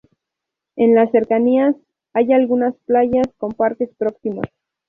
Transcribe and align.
En 0.77 0.95
las 0.95 1.11
cercanías 1.11 1.75
hay 2.13 2.33
algunas 2.33 2.73
playas 2.87 3.27
con 3.37 3.51
parques 3.51 3.91
próximos. 3.99 4.47